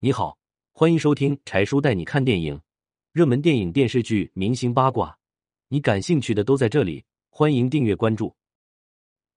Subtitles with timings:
[0.00, 0.38] 你好，
[0.70, 2.60] 欢迎收听柴叔带你看电影，
[3.10, 5.18] 热门电影、电视剧、明星八卦，
[5.66, 7.04] 你感兴趣的都在这里。
[7.30, 8.36] 欢迎订阅关注。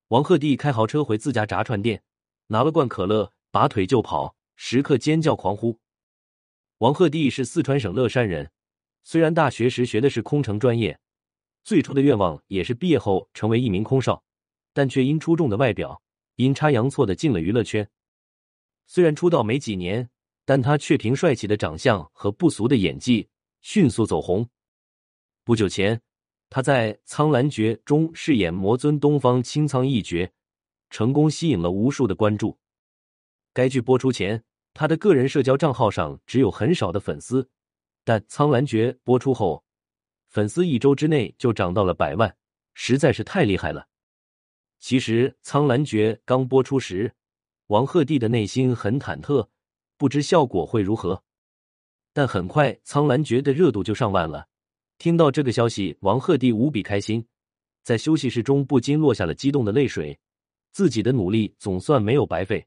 [0.09, 2.03] 王鹤棣开豪车回自家炸串店，
[2.45, 5.79] 拿了罐可乐，拔腿就跑，时刻尖叫狂呼。
[6.77, 8.51] 王鹤棣是四川省乐山人，
[9.03, 10.99] 虽然大学时学的是空乘专业，
[11.63, 14.23] 最初的愿望也是毕业后成为一名空少，
[14.73, 16.03] 但却因出众的外表，
[16.35, 17.89] 阴差阳错的进了娱乐圈。
[18.85, 20.07] 虽然出道没几年，
[20.51, 23.25] 但他却凭帅气的长相和不俗的演技
[23.61, 24.45] 迅速走红。
[25.45, 26.01] 不久前，
[26.49, 30.29] 他在《苍兰诀》中饰演魔尊东方青苍一角，
[30.89, 32.57] 成功吸引了无数的关注。
[33.53, 37.49] 该剧播出前，他的个人社交账号上只有很少的粉丝，
[38.03, 39.63] 但《苍兰诀》播出后，
[40.27, 42.35] 粉丝一周之内就涨到了百万，
[42.73, 43.87] 实在是太厉害了。
[44.79, 47.13] 其实，《苍兰诀》刚播出时，
[47.67, 49.47] 王鹤棣的内心很忐忑，
[50.01, 51.21] 不知效果会如何。
[52.11, 54.47] 但很快，《苍兰诀》的热度就上万了。
[54.97, 57.23] 听到这个消息，王鹤棣无比开心，
[57.83, 60.19] 在休息室中不禁落下了激动的泪水。
[60.71, 62.65] 自己的努力总算没有白费。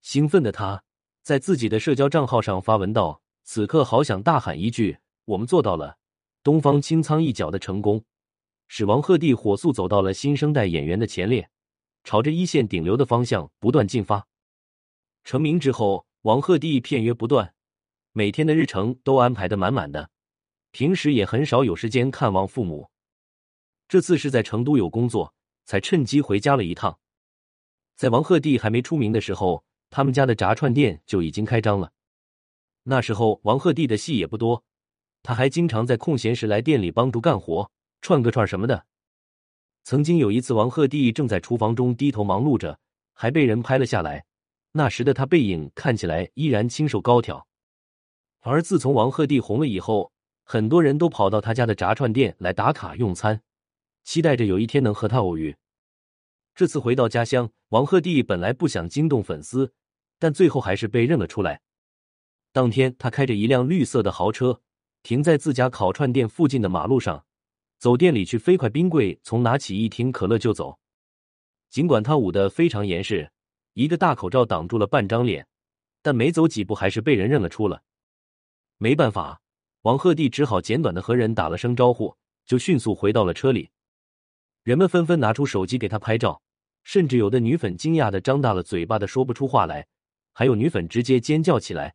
[0.00, 0.82] 兴奋的他
[1.22, 5.98] 在自己的社交账号上发文道：“此刻好想大喊一句，我们做到了！
[6.42, 8.02] 东方青苍一角的成功，
[8.66, 11.50] 使王鹤棣火速走到了新生代演员的前列。”
[12.02, 14.26] 朝着一线顶流的方向不断进发。
[15.22, 17.54] 成名之后，王鹤棣片约不断，
[18.12, 20.10] 每天的日程都安排的满满的，
[20.70, 22.90] 平时也很少有时间看望父母。
[23.88, 25.32] 这次是在成都有工作，
[25.64, 26.98] 才趁机回家了一趟。
[27.96, 31.90] 在王鹤棣还没出名的时候，他们家的炸串店就已经开张了。
[32.82, 34.62] 那时候王鹤棣的戏也不多，
[35.22, 37.70] 他还经常在空闲时来店里帮助干活，
[38.02, 38.84] 串个串什么的。
[39.84, 42.78] 曾经有一次，王鹤棣正在厨房中低头忙碌着，
[43.14, 44.26] 还被人拍了下来。
[44.72, 47.46] 那时的他背影看起来依然清瘦高挑。
[48.40, 50.12] 而自从王鹤棣红了以后，
[50.44, 53.42] 很多人都跑到他家的炸串店来打卡用餐，
[54.02, 55.56] 期待着有一天能和他偶遇。
[56.54, 59.72] 这次回到家乡，王鹤棣本来不想惊动粉丝，
[60.18, 61.60] 但最后还是被认了出来。
[62.52, 64.60] 当天，他开着一辆绿色的豪车，
[65.02, 67.24] 停在自家烤串店附近的马路上。
[67.78, 70.78] 走店里去，飞快冰柜从拿起一听可乐就走。
[71.70, 73.30] 尽管他捂得非常严实，
[73.74, 75.46] 一个大口罩挡住了半张脸，
[76.02, 77.82] 但没走几步还是被人认了出了。
[78.78, 79.40] 没办法，
[79.82, 82.16] 王鹤棣只好简短的和人打了声招呼，
[82.46, 83.70] 就迅速回到了车里。
[84.62, 86.42] 人们纷纷拿出手机给他拍照，
[86.82, 89.86] 甚至有的女粉惊讶的张大了嘴巴的说不出话来，
[90.32, 91.94] 还有女粉直接尖叫起来。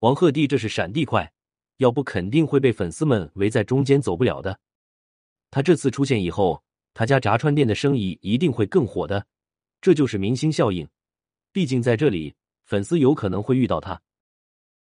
[0.00, 1.32] 王鹤棣这是闪地快，
[1.76, 4.58] 要不肯定会被粉丝们围在中间走不了的。
[5.50, 9.26] 他这次出现以后，他家炸串店的生意一定会更火的，
[9.82, 10.88] 这就是明星效应。
[11.52, 12.32] 毕竟在这里，
[12.64, 14.00] 粉丝有可能会遇到他。